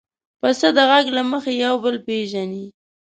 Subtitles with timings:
[0.39, 2.65] پسه د غږ له مخې یو بل پېژني.